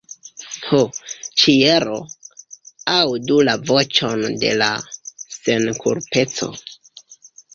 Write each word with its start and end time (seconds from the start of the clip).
Ho 0.67 0.77
ĉielo, 1.41 1.97
aŭdu 2.95 3.37
la 3.51 3.55
voĉon 3.71 4.25
de 4.45 4.53
la 4.63 4.69
senkulpeco! 5.35 6.49